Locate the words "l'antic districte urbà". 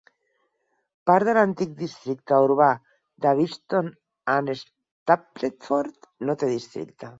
1.37-2.71